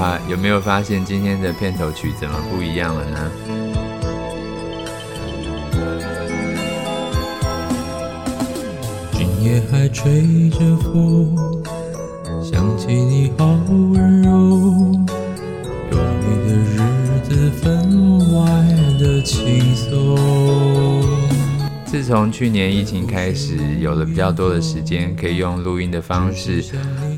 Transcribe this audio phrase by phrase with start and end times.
[0.00, 3.30] 哇，有没有发现今天的片头曲怎么不一样了呢？
[9.12, 11.36] 今夜还吹着风，
[12.42, 14.30] 想起你好温柔，
[15.90, 16.80] 有你的日
[17.22, 18.50] 子分外
[18.98, 20.16] 的轻松。
[21.84, 26.64] 自从去年疫情开始，有了比较多的时间，可以用录音的方式，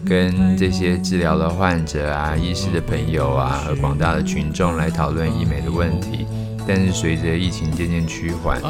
[0.04, 6.26] 跟这些治疗的患者啊、医师的朋友啊和广大的群众来讨论医美的问题。
[6.66, 8.60] 但是随着疫情渐渐趋缓，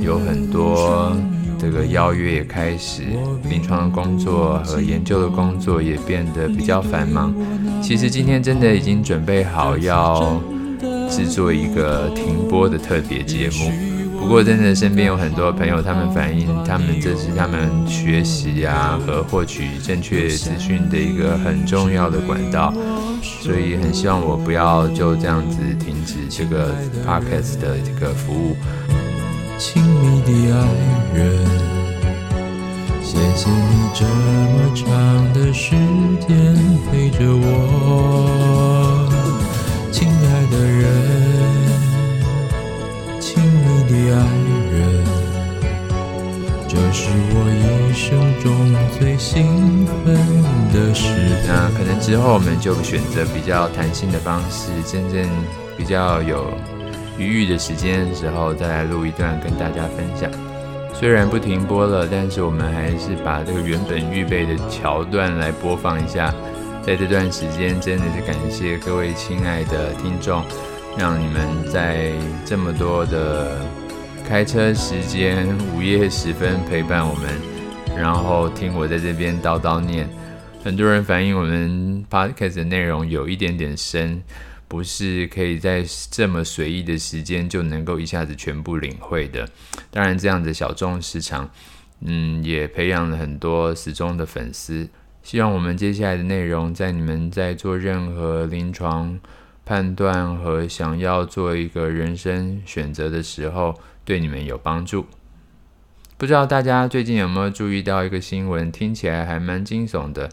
[0.00, 1.16] 有很多
[1.58, 3.02] 这个邀约也开始，
[3.48, 7.34] 临床的工作和研究的工作也变得比较繁忙。
[7.82, 10.40] 其实今天真的已经准备好要
[11.08, 13.89] 制作一个停播的特别节目。
[14.20, 22.72] 不过，真的身边有很多朋友，他们反映，他们这是他们学习啊和获取正确资讯的一个很重要的管道，
[23.22, 26.72] 所以很希望我不要就这样子停止这个
[27.04, 28.54] podcast 的这个服务。
[29.58, 30.68] 亲密的爱
[31.12, 31.44] 人，
[33.02, 34.86] 谢谢你这么长
[35.32, 35.74] 的时
[36.28, 36.54] 间
[36.92, 37.48] 陪着我，
[39.90, 41.29] 亲爱的人。
[44.12, 44.16] 爱
[44.72, 45.04] 人，
[46.68, 50.14] 这是我一生中最兴奋
[50.72, 51.04] 的事。
[51.46, 55.28] 那可能之后我们就选择比较弹性的方式，真正
[55.76, 56.52] 比较有
[57.18, 60.30] 余裕的时间的时候，再来录一段跟大家分享。
[60.92, 66.34] 虽然不停播了，但是我们还是把这个原本预备的桥段来播放一下。
[66.82, 70.42] 在这段时间，真的是感谢各位亲爱的听众。
[70.98, 72.10] 让你们在
[72.44, 73.60] 这么多的
[74.30, 75.44] 开车时间、
[75.74, 77.28] 午夜时分陪伴我们，
[77.96, 80.08] 然后听我在这边叨叨念。
[80.62, 84.22] 很多人反映我们 podcast 的内容有一点点深，
[84.68, 89.48] 不是可以在这么随意的时间就能够一下子全部领会的。
[89.90, 91.50] 当然，这样的小众市场，
[92.02, 94.88] 嗯，也培养了很多时钟的粉丝。
[95.24, 99.18] 希望我们接下来的内容，在你们在做任何临床。
[99.64, 105.06] 判断和想要做一个人生选择的时候，对你们有帮助。
[106.16, 110.28] 不知道大家最近有没有注意到一个新闻，听起来还蛮惊悚的，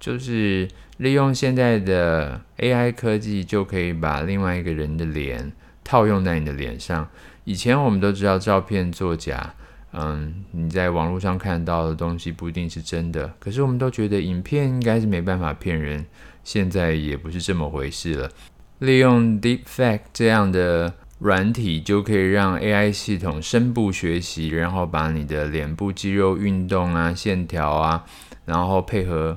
[0.00, 5.52] 就是利用现在的 AI 科技，就可以把另外一个人的脸
[5.84, 7.08] 套用在你的脸上。
[7.44, 9.54] 以前我们都知道照片作假，
[9.92, 16.04] 嗯，你在网络上看到的东西不一定是真的，可是我们都觉得影片应该是没办法骗人，
[16.42, 18.30] 现在也不是这么回事了。
[18.78, 28.04] 利用 Deepfake 这样的软体，就可以让 AI 系统深部学习，然后把你的脸部肌肉运动啊、线条啊，
[28.44, 29.34] 然后配合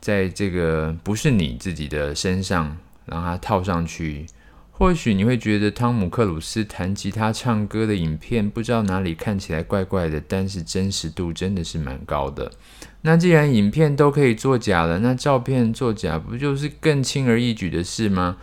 [0.00, 2.76] 在这个不是你自己的身上，
[3.06, 4.26] 让它套上去。
[4.70, 12.52] 或许你会觉得汤姆克鲁斯弹吉他唱歌的影片，不知道哪里看起来怪怪的，但是真实度真的是蛮高的。
[13.00, 18.36] 那既然影片都可以作假了，那照片作假不就是更轻而易举的事吗？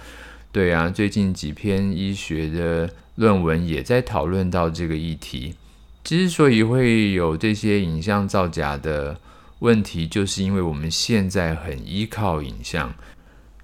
[0.53, 5.55] 对啊，最近几篇医学的论文也在讨论到这个议题。
[6.03, 9.19] 之所以会有这些影像造假的
[9.59, 12.93] 问题，就是因为我们现在很依靠影像。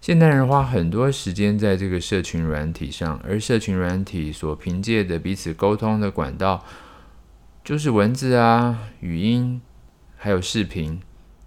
[0.02, 6.66] 现代人花很多时间在这个社群软体上，而社群软体所凭借的彼此沟通的管道，
[7.64, 9.62] 就是文字啊、语音，
[10.18, 11.00] 还有视频。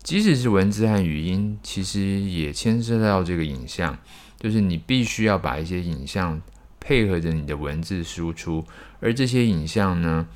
[0.05, 3.99] 即使是文字和语音，其实也牵涉到这个影像。
[4.43, 6.43] 就是你必须要把一些影像
[6.81, 8.65] 配合着你的文字输出，
[8.99, 10.27] 而这些影像呢，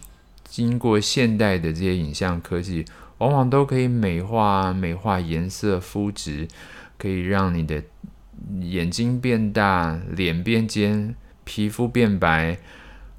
[0.44, 2.84] 经过现代的这些影像科技，
[3.18, 6.46] 往往都可以美化、美化颜色、肤质，
[6.96, 7.82] 可以让你的
[8.60, 12.58] 眼睛变大、脸变尖、皮肤变白、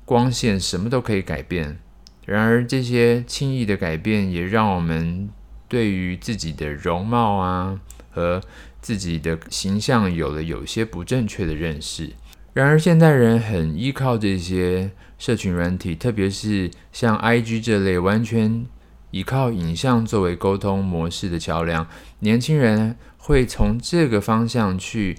[0.06, 1.80] 光线什么都可以改变。
[2.26, 5.30] 然而，这些轻易的改变也让我们
[5.68, 8.42] 对于自己的容貌啊和
[8.82, 12.12] 自己的形象有了有些不正确的认识，
[12.54, 18.66] 然而现代人很依靠这些社群软体，特别是像 IG 这类完全
[19.12, 21.88] 依靠影像作为沟通模式的桥梁。
[22.20, 25.18] 年轻人会从这个方向去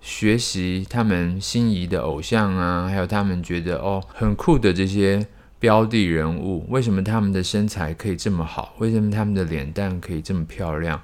[0.00, 5.26] 学习他们心仪的偶像啊，还有他们觉得哦很酷的这些
[5.58, 8.74] 标的人物，为什么他们的身材可以这么好？
[8.78, 11.00] 为什么他们的脸蛋可以这么漂亮？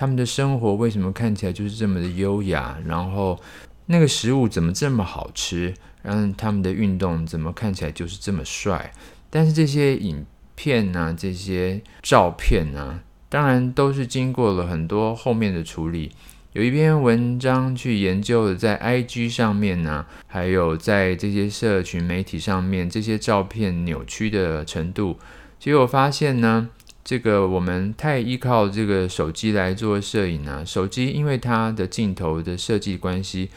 [0.00, 2.78] 他们的生活为什么看起来就是这么的优雅？
[2.86, 3.38] 然后
[3.84, 5.74] 那个食物怎么这么好吃？
[6.02, 8.90] 然后他们的运动怎么看起来就是这么帅？
[9.28, 10.24] 但是这些影
[10.54, 16.10] 片啊，这些照片啊，当然都是经过了很多后面的处理，
[16.54, 25.18] 有一篇文章去研究了在 IG 上面呢，还有在这些社群媒体上面这些照片扭曲的程度，
[25.58, 26.70] 结果发现呢，
[27.10, 33.48] 这个我们太依靠这个手机来做摄影啊，手机因为它的镜头的设计关系。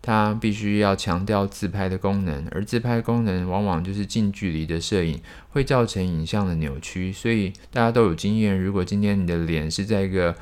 [0.00, 5.20] 它必须要强调自拍的功能，而自拍功能往往就是近距离的摄影，
[5.50, 7.12] 会造成影像的扭曲。
[7.12, 10.34] 所以大家都有经验，如果今天你的脸是在一个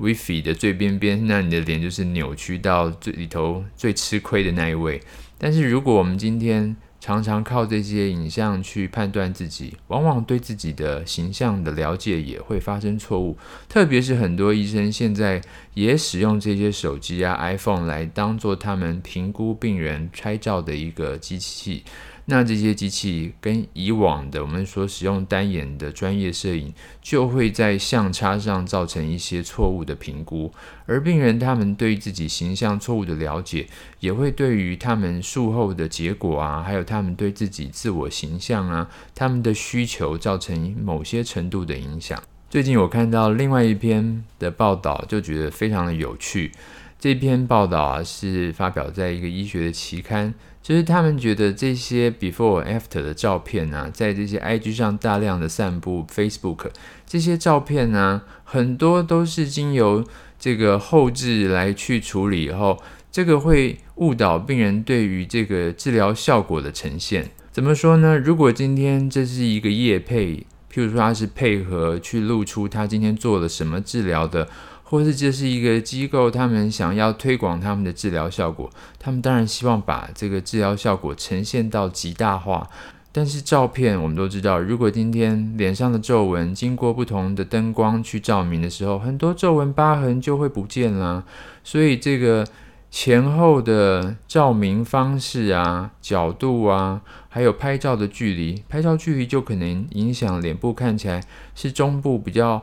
[0.00, 5.00] Wi-Fi 的最边边，那你的脸就是扭曲到最里头最吃亏的那一位。
[5.38, 6.74] 但是如果我们今天
[7.06, 13.38] 常常靠这些影像去判断自己，往往对自己的形象的了解也会发生错误。
[13.68, 15.40] 特别是很多医生现在
[15.74, 21.84] 也使用这些手机啊、iPhone 来当做他们评估病人拍照的一个机器。
[22.28, 30.52] 那这些机器跟以往的我们所使用单眼的专业摄影，就会在相差上造成一些错误的评估，
[30.86, 33.68] 而病人他们对自己形象错误的了解，
[34.00, 42.20] 也会对于他们术后的结果啊，还有他们对自己自我形象啊，他们的需求造成某些程度的影响。
[42.50, 46.50] 最近我看到另外一篇的报道，就觉得非常的有趣。
[46.98, 50.34] 这篇报道啊，是发表在一个医学的期刊。
[50.66, 56.70] 就是他们觉得这些 before after 的照片啊，在这些 IG 上大量的散布，Facebook
[57.06, 60.04] 这些照片呢，很多都是经由
[60.40, 62.82] 这个后置来去处理以后，
[63.12, 67.30] 这个会误导病人对于这个治疗效果的呈现。
[67.52, 68.18] 怎么说呢？
[68.18, 74.48] 如果今天这是一个业配，譬如说他是配合去露出他今天做了什么治疗的。
[74.88, 82.68] 或是这是一个机构，他们想要推广他们的治疗效果，他们当然希望把这个治疗效果呈现到极大化。
[83.10, 91.24] 但是照片我们都知道，如果今天脸上的皱纹经过不同的灯光去照明的时候，很多皱纹疤痕就会不见了。
[91.64, 92.46] 所以这个
[92.88, 101.20] 前后的照明方式啊、角度啊，还有拍照的距离，拍照距离就可能影响脸部看起来
[101.56, 102.62] 是中部比较。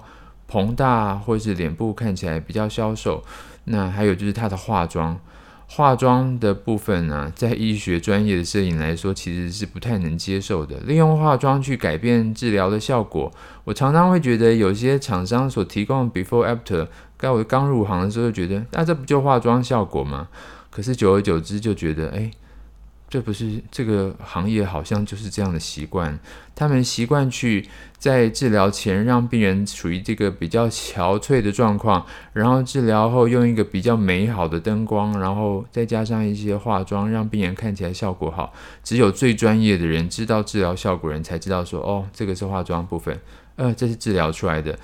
[0.53, 3.23] 宏大，或是脸部看起来比较消瘦，
[3.63, 5.19] 那还有就是他的化妆，
[5.67, 10.77] 化妆的部分呢、在医学专业的摄影来说，其实是不太能接受的。
[10.81, 13.31] 利用化妆去改变治疗的效果，
[13.63, 20.27] 我常常会觉得有些厂商所提供的 before after，在我刚入行的时候就觉得，那这不就化妆效果吗？
[20.69, 22.29] 可是久而久之就觉得，哎。
[23.13, 26.17] 这不是这个行业好像就是这样的习惯，
[26.55, 27.69] 他们习惯去
[27.99, 38.51] 在治疗前让病人处于这个比较憔悴的状况，然后治疗后用一个比较美好的灯光，然后再加上一些化妆，让病人看起来效果好。
[38.83, 43.15] 只有最专业的人知道治疗效果人才知道说，哦，这个是化妆部分，
[43.57, 44.75] 呃，这是治疗出来的。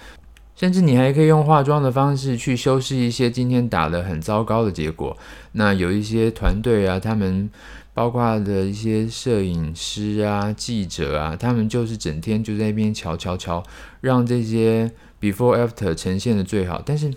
[0.55, 5.17] 甚至你还可以用化妆的方式去修饰一些今天打得很糟糕的结果。
[5.53, 7.49] 那有一些团队啊，他们。
[7.93, 13.63] 包括的一些摄影师啊、记者啊，他们就是整天就在那边瞧瞧瞧，
[14.01, 16.81] 让这些 before after 呈现的最好。
[16.85, 17.13] 但是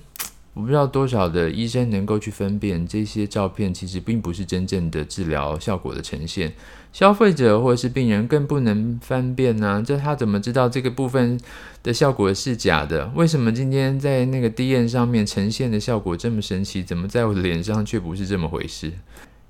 [0.54, 6.52] 我不知道多少的医生能够去分辨这些照片，其实并不是真正的治疗效果的呈现。
[6.92, 9.82] 消费者或者是病人更不能分辨呢、啊？
[9.86, 11.40] 这他怎么知道这个部分
[11.82, 13.10] 的效果是假的？
[13.14, 16.82] 为什么今天在那个 D N 上面呈现的效果这么神奇？
[16.82, 18.92] 怎么在我的脸上却不是这么回事？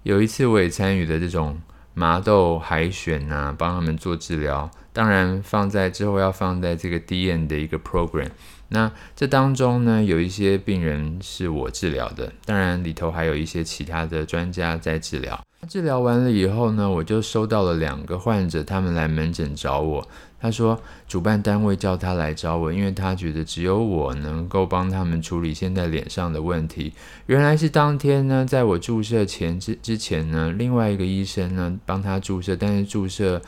[0.02, 1.60] 有一次我也参与了这种
[1.94, 4.70] 麻豆海选啊，帮他们做治疗。
[4.92, 8.28] 当然放在之后要放在这个 D N 的一个 program。
[8.68, 15.40] 那这当中呢，有一些病人是我治疗的，当然里头还有一些其他的专家在治疗。
[15.68, 20.08] 治疗完了以后呢，我就收到了两个患者，他们来门诊找我。
[20.42, 26.92] 他说，主办单位叫他来找我，因为他觉得只有我能够帮他们处理现在脸上的问题。
[27.26, 33.40] 原来是当天呢，在我注射前之之前呢，另外一个医生呢帮他注射，但是注射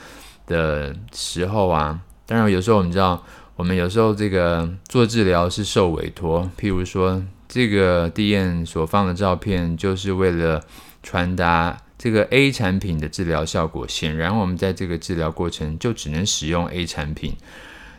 [0.46, 3.20] 的时候啊，当然有时候我们知道，
[3.56, 10.62] 我们有时候这个做治疗是受委托，譬如说这个 DM 所放的照片，就是为了
[11.02, 11.76] 传达。
[11.96, 17.36] 这个 A 产品的治疗效果，显然我们在这个治疗过程就只能使用 A 产品。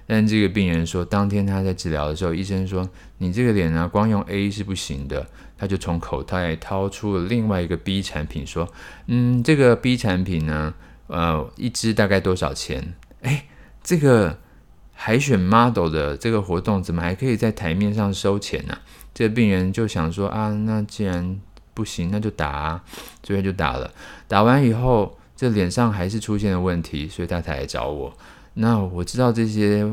[0.08, 2.88] 但这个病人说，当天他在治疗的时候，医生说
[3.18, 5.25] ：“你这个脸呢，光用 A 是不行的。”
[5.58, 8.72] 他就从口袋掏出了另外一个 B 产品，说
[9.08, 10.74] ：“嗯，这个 B 产品呢，
[11.08, 13.46] 呃，一支大概多少钱？”哎，
[13.82, 14.38] 这个
[14.94, 18.78] 海选 model 的这个活动怎么还可以在台面上收钱呢？
[19.14, 21.40] 这个病人就想说：“啊，那既然……”
[21.75, 22.84] 不行，那就打啊，
[23.24, 23.91] 所以就打了。
[24.27, 28.12] 打完以后，这脸上还是出现了问题，所以他才来找我。
[28.55, 29.86] 那我知道这些，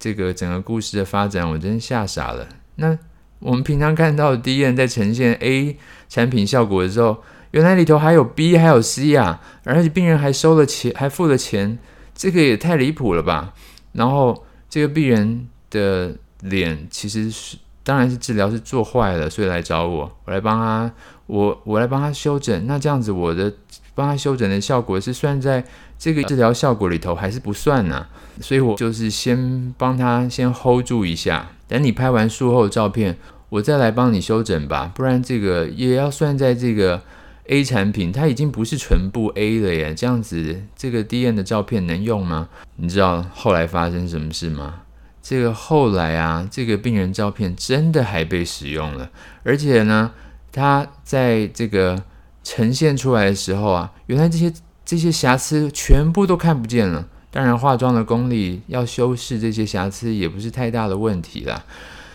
[0.00, 2.48] 这个整个故事的发展，我真吓傻了。
[2.76, 2.98] 那
[3.38, 5.76] 我们平常看到的 DM 在呈现 A
[6.08, 11.78] 产品效果的时候，原来里头还有 B 还有 C 啊，而且病人还收了钱，还付了钱，
[12.14, 13.52] 这个也太离谱了吧？
[13.92, 20.90] 然后这个病人的脸其实是，当然是治疗是做坏了，所以来找我，我来帮他，
[21.26, 22.66] 我我来帮他修整。
[22.66, 23.52] 那这样子，我的
[23.94, 25.64] 帮他修整的效果是算在
[25.98, 28.06] 这个治疗效果里头，还是不算呢？
[28.40, 33.16] 所以我就是先帮他先 hold 住一下，等你拍完术后的照片，
[33.48, 34.92] 我再来帮你修整吧。
[34.94, 37.00] 不然这个也要算在这个
[37.46, 39.94] A 产品，它已经不是全部 A 了耶。
[39.94, 42.48] 这样子，这个 D N 的照片能用吗？
[42.76, 44.82] 你知道后来发生什么事吗？
[45.22, 49.10] 这个后来啊，这个病人照片真的还被使用了，
[49.42, 50.12] 而且呢，
[50.56, 52.02] 他在这个
[52.42, 54.52] 呈现出来的时候啊，原来这些
[54.84, 57.06] 这些瑕疵全部都看不见了。
[57.30, 61.64] 当然，化妆的功力要修饰这些瑕疵也不是太大的问题啦，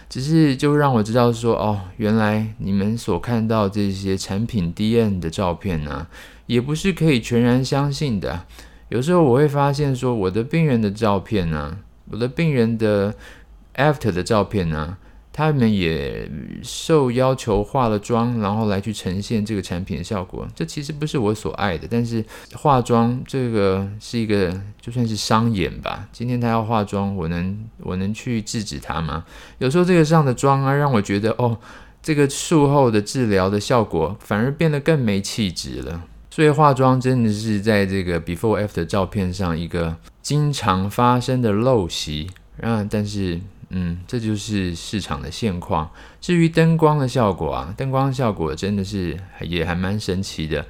[0.10, 6.08] 只是就让我知道说，哦，原来你们所看到这些产品 DM 的照片呢，
[6.48, 8.46] 也不是可以全然相信的。
[8.90, 11.78] 有时候我会发现说，我的病人的照片呢。
[12.10, 13.16] 我的病人的
[13.76, 14.98] after 的照片呢，
[15.34, 16.30] 他们也
[16.62, 20.48] 受要求化了妆，然后来去呈现这个产品的效果。
[20.54, 22.24] 这其实不是我所爱的，但是
[22.54, 26.08] 化妆这个是一个就算是商演吧。
[26.12, 29.24] 今天他要化妆，我能我能去制止他吗？
[29.60, 31.58] 有时候这个上的妆啊，让我觉得哦，
[32.04, 36.04] 这个术后的治疗的效果反而变得更没气质了。
[36.30, 42.30] 所以化妆真的是在这个 before after 照片上一个经常发生的陋习
[42.62, 43.40] 啊，但是
[43.72, 45.90] 嗯，这就是市场的现况。
[46.20, 50.66] 至于灯光的效果啊，灯光效果真的是也还蛮神奇的。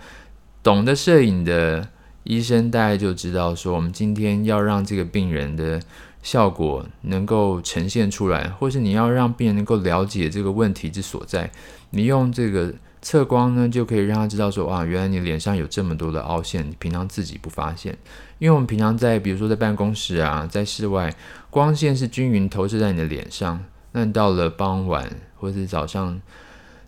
[0.64, 1.90] 懂得摄影的
[2.24, 5.82] 医生大概就知道说，我们今天要让这个病人的
[6.22, 11.52] 效果能够呈现出来，或是你要让病人能够了解这个问题之所在，
[11.90, 12.74] 你用这个。
[13.04, 17.98] 测光呢，就可以让他知道说，哇，原来你脸上有这么多的凹陷，你平常自己不发现。
[18.38, 21.12] 因为我们平常在，比如说在办公室啊，在室外，
[21.52, 23.64] 光线是均匀投射在你的脸上。
[23.92, 26.20] 那到了傍晚或是早上，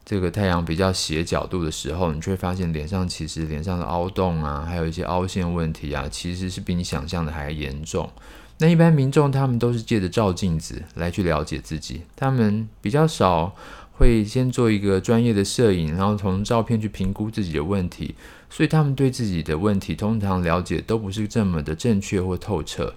[0.03, 8.10] 这个太阳比较斜角度的时候，你就会发现脸上其实脸上的凹洞啊，还有一些凹陷问题啊，其实是比你想象的还严重。
[8.58, 13.53] 那一般民众他们都是借着照镜子来去了解自己，他们比较少。
[13.96, 18.15] 会先做一个专业的摄影，然后从照片去评估自己的问题，
[18.50, 22.96] 所以他们对自己的问题通常了解都不是这么的正确或透彻。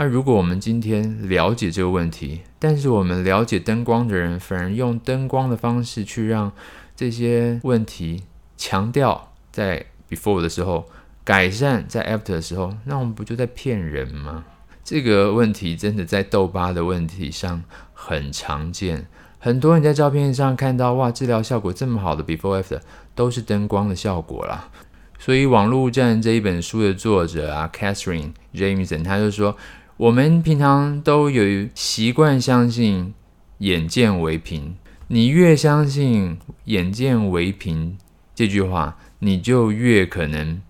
[0.00, 6.52] 那如果我们今天了解这个问题，但是我们了解灯光的人反而用灯光的方式去让
[6.94, 8.22] 这些问题
[8.56, 10.88] 强调在 before 的时候，
[11.24, 14.44] 改善在 after 的时候，那我们不就在骗人吗？
[14.84, 19.08] 这个问题真的在痘疤的问题上很常见。
[19.40, 22.80] 很多人在照片上看到，哇，治疗效果这么好的 before after
[23.16, 24.70] 都是灯光的效果啦。
[25.18, 29.56] 所以《网络战》这一本书的作者啊，Catherine Jameson，他就说，
[29.98, 33.12] 我们平常都有习惯相信
[33.58, 34.76] 眼见为凭，
[35.08, 37.98] 你越相信眼见为凭
[38.32, 40.62] 这句话，你就越可能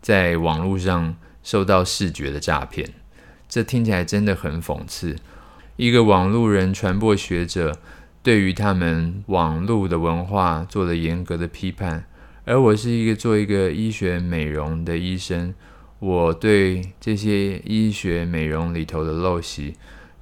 [0.00, 2.88] 在网络上受到视觉的诈骗。
[3.48, 5.16] 这听起来真的很讽刺。
[5.74, 7.78] 一个网络人传播学者。
[8.22, 12.06] 对于他们网络的文化做了严格的批判，
[12.44, 15.54] 而我是一个做一个医学美容的医生，
[15.98, 19.74] 我对这些医学美容里头的陋习，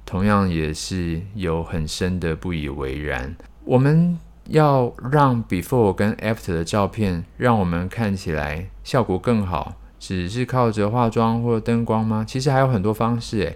[0.05, 3.35] 同样也是有很深的不以为然。
[3.63, 4.17] 我们
[4.47, 12.23] 要让 before 跟 after 的照片让我们看起来效果更好，只是靠着化妆或灯光吗？
[12.27, 13.55] 其实还有很多方式诶。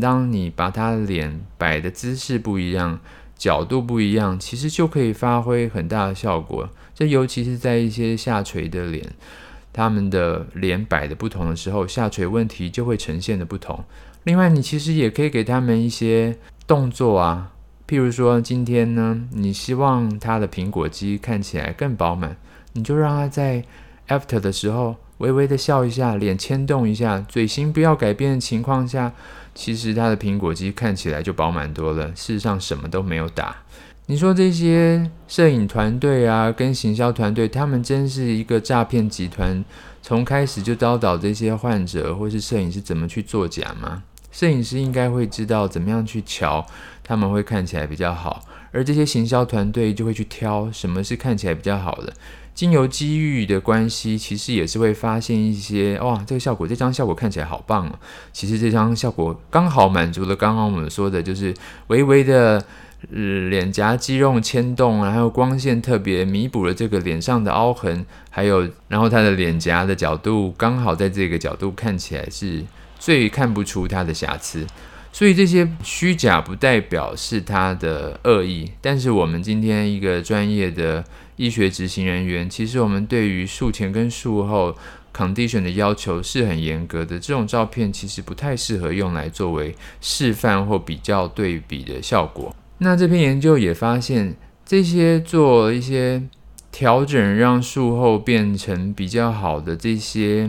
[0.00, 3.00] 当你把他脸摆的姿势不一样。
[3.38, 6.68] 角度不一样，其实就可以发挥很大的效果。
[6.92, 9.12] 这尤其是在一些下垂的脸，
[9.72, 13.84] 他们的脸摆的不同的时候，下垂问题就会呈现的不同。
[14.24, 17.52] 另外，你其实也可以给他们一些动作啊，
[17.86, 22.36] 譬如说今天呢，你希望他的苹果肌看起来更饱满，
[22.72, 23.64] 你就让他在
[24.08, 29.12] after 的时候微微的笑一下，脸牵动一下，嘴型不要改变的情况下。
[29.54, 33.56] 其实他的苹果肌看起来就饱满多了，事实上什么都没有打。
[34.10, 39.62] 你说这些摄影团队啊，跟行销团队，他们真是一个诈骗集团，
[40.00, 44.04] 从开始就教导这些患者或是摄影师怎么去作假吗？
[44.32, 46.66] 摄影师应该会知道怎么样去瞧，
[47.04, 52.10] 他们会看起来比较好，而这些行销团队就会去挑什么是看起来比较好的。
[52.54, 58.00] 经由机遇的关系，其实也是会发现一些哇，这个效果，这张效果看起来好棒啊！
[58.32, 61.54] 其实这张效果刚好满足了刚刚我们说的，就是
[61.88, 62.64] 微微的，
[63.10, 72.64] 脸颊肌肉牵动啊，还有光线特别弥补了这个脸上的凹痕，还有，然后他的脸颊的角度刚好在这个角度看起来是
[72.98, 74.66] 最看不出他的瑕疵，
[75.12, 81.04] 所以这些虚假不代表是他的恶意，但是我们今天一个专业的
[81.36, 84.76] 医学执行人员，其实我们对于术前跟术后
[85.14, 92.54] condition 的要求是很严格的，这种照片其实不太适合用来作为示范或比较对比的效果。
[92.78, 96.22] 那这篇研究也发现，这些做一些
[96.70, 100.48] 调整，让术后变成比较好的这些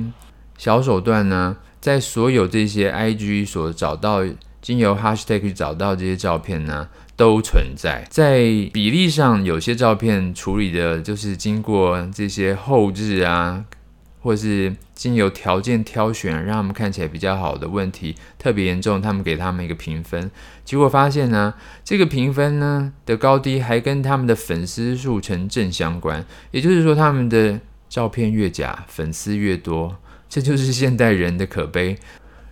[0.57, 4.23] 小手段呢，在所有这些 IG 所找到，
[4.61, 8.05] 经由 Hashtag 去找到这些照片呢，都存在。
[8.09, 13.65] 在比例上，有些照片处理的就是经过这些后置啊。
[14.21, 20.29] 或是经由条件挑选，让他们看起来比较好的问题特别严重，他们给他们一个评分，
[20.65, 29.95] 结果发现呢，这个评分呢的高低还跟他们的粉丝数成正相关，也就是说，他们的照片越假，粉丝越多，
[30.27, 31.97] 这就是现代人的可悲。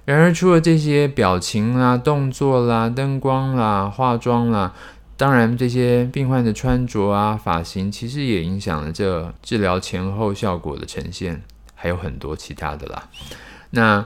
[0.05, 4.73] 然而，除了这些表情啦、动作啦、灯光啦、化妆啦，
[5.17, 11.43] 当然这些病患的穿着啊、发型，其实也影响了这治疗前后效果的呈现。
[11.79, 13.07] 还有很多其他的啦。
[13.69, 14.03] 那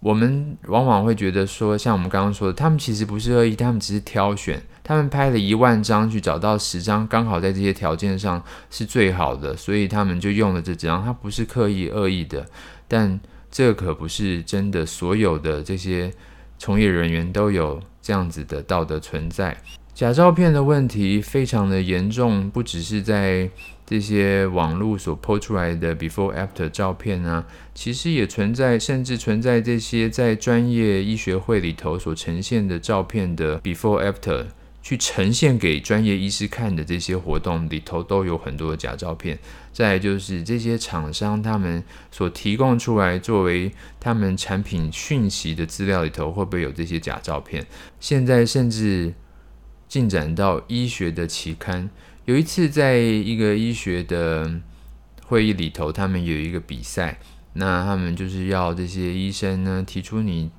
[0.00, 4.62] 我们往往会觉得说，像我们刚刚说的，他们其实不是恶意，他们只是挑选。
[4.84, 11.04] 他们拍了一万张，去找到十张刚好在这些条件上是最好的，所以他们就用了这几张。
[11.04, 12.46] 他不是刻意恶意的，
[12.86, 13.18] 但
[13.50, 14.86] 这可不是真的。
[14.86, 16.12] 所有的这些
[16.58, 19.56] 从业人员都有这样子的道德存在。
[19.92, 23.50] 假照片的问题非常的严重，不只是在。
[23.88, 34.44] 这些网络所 po 出来的 before after 照片啊，其实也存在，甚至存在这些在专业医学会里头所呈现的照片的 before after，
[34.82, 39.38] 去呈现给专业医师看的这些活动里头都有很多的假照片。
[39.72, 47.66] 再就是这些厂商他们所提供出来作为他们产品讯息的资料里头，会不会有这些假照片？
[47.98, 49.14] 现在甚至
[49.88, 51.88] 进展到医学的期刊。
[52.28, 54.60] 有一次，在一个医学的
[55.28, 57.18] 会议里头，他们有一个比赛，
[57.54, 60.50] 那他们就是要这些医生呢提出你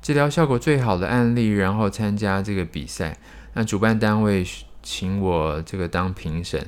[0.00, 3.18] 治疗效果最好的案例，然后参加这个比赛。
[3.54, 4.46] 那主办单位
[4.80, 6.64] 请我这个当评审。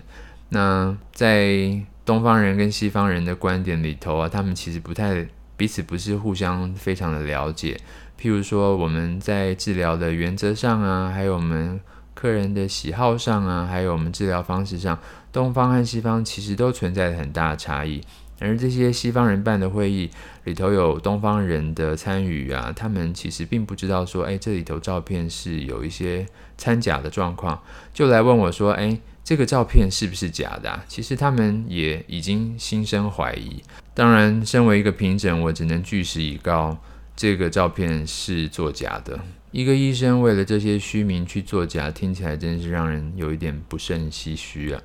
[0.49, 7.79] 那在东方人跟西方人的观点里头啊，他们其实不太彼此不是互相非常的了解。
[8.21, 11.79] 譬如说，我们在治疗的原则上啊，还有我们。
[12.21, 14.99] 客人的喜好上啊，还有我们治疗方式上，
[15.33, 18.03] 东方和西方其实都存在很大的差异。
[18.39, 20.11] 而这些西方人办的会议
[20.45, 26.27] 里头有东方人的参与啊，他们其实并不知道说，哎，这里头照片是有一些
[26.59, 27.59] 掺假的状况，
[27.95, 30.85] 就来问我说，哎，这个照片是不是假的啊？
[30.87, 33.63] 其实他们也已经心生怀疑。
[33.95, 36.77] 当然，身为一个评审，我只能据实以告，
[37.17, 39.19] 这个照片是作假的。
[39.53, 44.81] 一个医生为了这些虚名去作假，听起来真是让人有一点不胜唏嘘啊！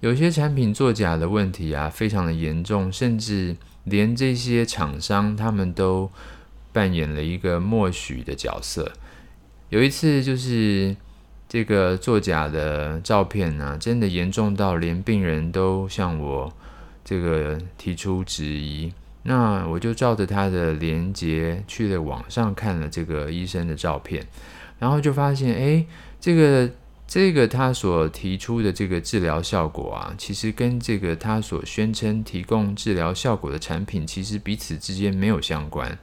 [0.00, 6.10] 有些产品作假的问题啊，非常的严重，甚至连这些厂商他们都
[6.72, 8.90] 扮演了一个默许的角色。
[9.68, 10.96] 有一次就是
[11.48, 16.52] 这个作假的照片呢、啊，真的严重到连病人都向我
[17.04, 18.92] 这个提出质疑。
[19.22, 24.26] 那我就照着他的连接去了网上看了这个医生的照片，
[24.78, 25.84] 然后就发现，哎，
[26.18, 26.70] 这个
[27.06, 35.98] 这个他所提出的这个治疗效果啊，其实跟这个他所宣称提供治疗效果的产品，其实彼此之间没有相关。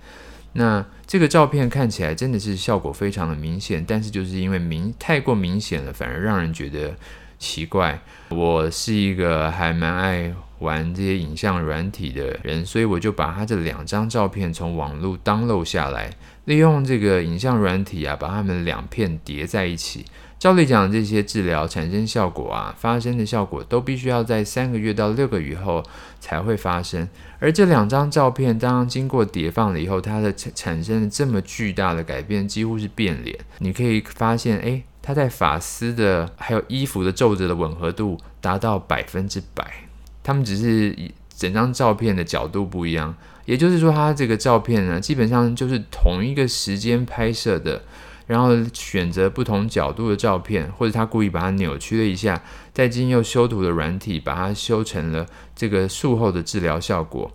[0.54, 6.96] 那这个照片看起来真的是效果非常的明显，但是就是因为明太过明显了，反而让人觉得
[7.40, 8.00] 奇怪。
[8.30, 10.34] 我是一个还蛮爱。
[10.60, 16.12] 玩这些影像软体的人，所以我就把他这两张照片从网络 download 下来，
[16.46, 20.06] 利用这个影像软体啊，把他们两片叠在一起。
[20.40, 25.84] 照理讲，这些治疗产生效果啊，发生的效果都必须要在三个月到六个月后
[26.20, 27.10] 才会发生。
[27.40, 33.36] 而这两张照片，当经过叠放了以后，它的产产生了这么巨大的改变，几乎是变脸。
[33.58, 39.87] 你可以发现，诶，它在发丝的还有衣服的皱褶的吻合度达到百分之百。
[40.28, 47.82] 他们只是以整张照片的角度不一样，也就是说，他这个照片呢，基本上就是同一个时间拍摄的，
[48.26, 57.32] 然后选择不同角度的照片，或者他故意把它扭曲了一下，再经由修图的软体把它修成了这个术后的治疗效果，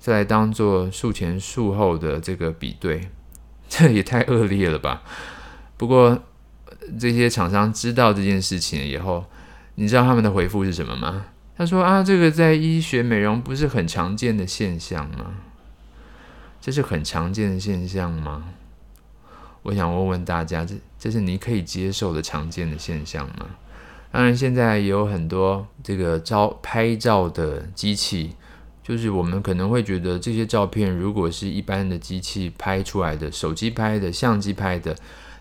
[0.00, 3.08] 再来当做术前术后的这个比对，
[3.68, 5.04] 这 也太恶劣了吧？
[5.76, 6.20] 不过
[6.98, 9.26] 这些厂商知道这件事情以后，
[9.76, 11.26] 你知道他们的回复是什么吗？
[11.62, 15.34] 他说啊，这个在医学美容不是很常见的现象吗？
[16.60, 18.46] 这是很常见的现象吗？
[19.62, 23.46] 我想问问大家，这这是你可以接受的常见的现象吗？
[24.10, 28.32] 当然，现在也有很多这个照拍照的机器，
[28.82, 34.96] 就是我们可能会觉得这些照片如果是一般的机器拍出来的，手机拍的、相机拍的，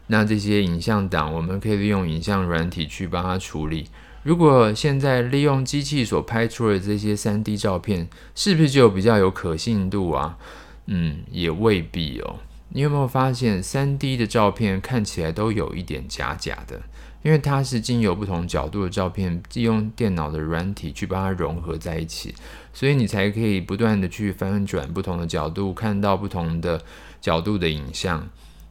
[0.06, 3.88] 那这些影像档我们可以利用影像软体去帮它处理。
[4.24, 10.38] 如果现在利用机器所拍出的这些 3D 照片，是不是就比较有可信度啊？
[10.86, 12.36] 嗯，也未必哦。
[12.70, 16.82] 你有没有发现 3D 的照片看起来都有一点假假的？
[17.24, 22.34] 因为它是经由不同角度的照片，利用电脑的软体去把它融合在一起，
[22.74, 26.82] 所以你才可以不断的去翻转不同的角度，看到不同的
[27.20, 28.28] 角度的影像。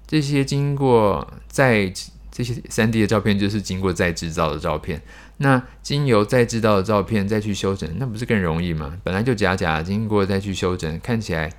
[0.06, 1.92] 这些经过再
[2.30, 5.00] 这些 3D 的照片，就是经过再制造的照片。
[5.38, 8.96] 那经由再制造的照片再去修整，那不是更容易吗？
[9.02, 11.50] 本来就假假，经过再去修整，看起来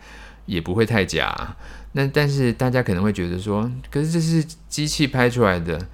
[0.46, 1.56] 也不会太假。
[1.94, 5.88] 那但是大家可能会觉得说，可是这是机器拍出来的。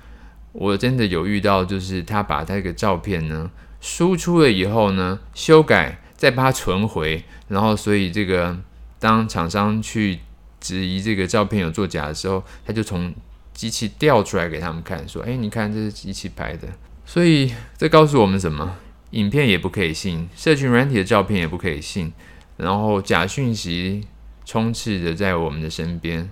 [0.53, 8.57] 我真的有遇到，就是他把那个照片呢输出了以后呢，修改再把它存回，然后所以这个
[8.97, 10.19] 当厂商去
[10.59, 13.13] 质疑这个照片有作假的时候，他就从
[13.57, 16.67] 机器调出来给他们看，说：“哎，你看这是机器拍的。”
[17.07, 18.75] 所以这告诉我们什么？
[19.11, 22.13] 影片也不可以信，社群软体的照片也不可以信，
[22.57, 24.05] 然后假讯息
[24.45, 26.29] 充斥着在我们的身边。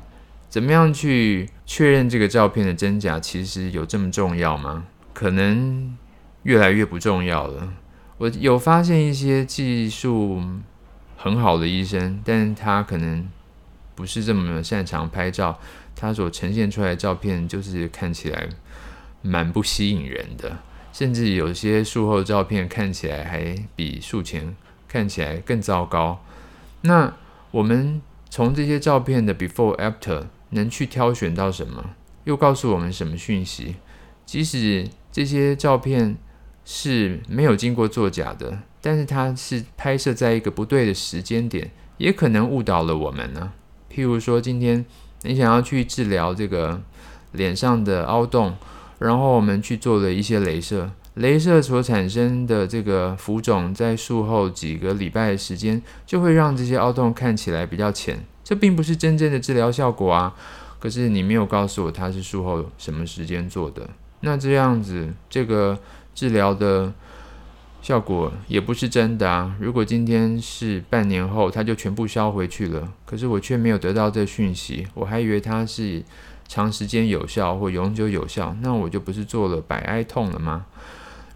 [0.49, 3.19] 怎么样去确认这个照片的真假？
[3.19, 4.85] 其实有这么重要吗？
[5.11, 5.97] 可能
[6.43, 7.73] 越来越不重要了。
[8.17, 10.41] 我有发现一些技术
[11.17, 13.27] 很好的医生，但他可能
[13.95, 15.59] 不是这么擅长拍照，
[15.95, 18.49] 他所呈现出来的照片就是看起来
[19.21, 20.60] 蛮不吸引人的，
[20.91, 24.55] 甚至有些术后照片看起来还比术前
[24.88, 26.23] 看起来更糟糕。
[26.81, 27.15] 那
[27.51, 30.25] 我们从这些照片的 before after。
[30.51, 31.95] 能去挑选到什么？
[32.23, 33.75] 又告诉我们什么讯息？
[34.25, 36.15] 即使这些照片
[36.63, 43.51] 是没有经过作假的，但是它是拍摄在一个不对的时间点，也可能误导了我们呢。
[43.91, 44.86] 譬如说，今天
[45.25, 46.81] 你想要去治疗这个
[47.31, 48.55] 脸上的凹洞，
[48.99, 58.23] 然后我们去做了一些镭射，镭射所产生的这个浮肿，在术后几个礼拜的时间，就会让这些凹洞看起来比较浅。
[58.43, 60.35] 这并不是真正的治疗效果啊！
[60.79, 65.79] 可是你没有告诉我它是术后什么时间做的，那这样子这个
[66.13, 66.93] 治疗的
[67.86, 69.56] 效果也不是真的啊！
[69.60, 76.02] 如果今天是半年后它就全部消回去了，可是我却没有得到这讯息，我还以为它是
[76.48, 80.65] 长时间有效或永久有效，那我就不是做了白挨痛了吗？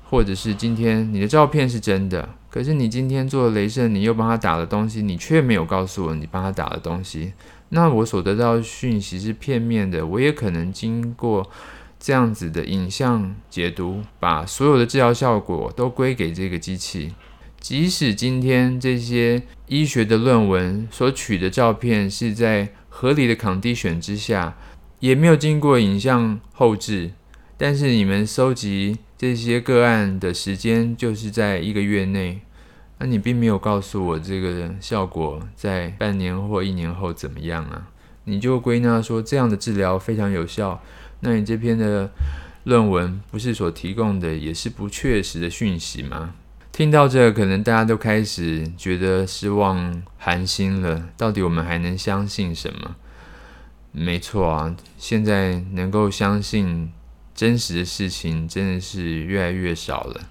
[0.10, 7.34] 或者是今天你的照片是真的，可是你今天做了雷射，你又帮他打了东西，你却没有告诉我你帮他打了东西，
[7.70, 10.04] 那我所得到讯息是片面的。
[10.04, 11.48] 我也可能经过
[12.00, 17.14] 这样子的影像解读，把所有的治疗效果都归给这个机器。
[17.60, 24.56] 即使今天这些医学的论文所取的照片是在合理的 condition 之下，
[25.00, 27.12] 也没有经过影像后置，
[27.58, 29.00] 但是你们收集。
[29.20, 32.40] 这些个案的时间就是在一个月内，
[33.00, 37.90] 那你并没有告诉我这个效果在半年或一年后怎么样啊？
[38.24, 40.82] 你就归纳说这样的治疗非常有效，
[41.22, 42.10] 那你这篇的
[42.64, 46.34] 论文不是所提供的也是不确实的讯息吗？
[46.72, 51.10] 听到这，可能大家都开始觉得失望寒心了。
[51.18, 52.96] 到底我们还能相信什么？
[53.92, 56.92] 没错啊，现在能够相信。
[57.36, 60.22] 真实的事情真的是越来越少了，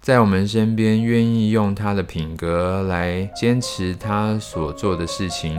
[0.00, 5.56] 在我们身边愿意用他的品格来坚持他所做的事情，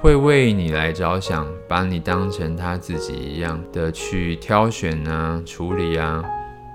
[0.00, 6.22] 会为你来着想，把你当成他自己一样的去挑选啊、处理啊，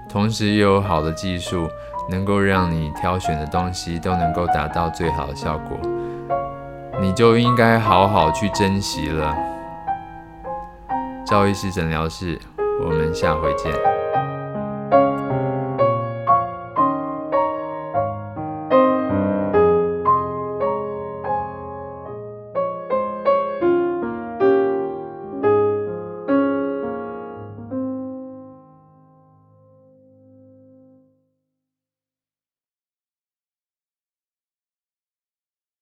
[0.09, 1.67] 同时又有好的技术，
[2.09, 5.77] 能够让你挑选的东西都能够达到最好的效果，
[7.01, 9.35] 你就应该好好去珍惜了。
[11.25, 12.39] 赵医师诊疗室。
[12.81, 13.92] 我们下回见。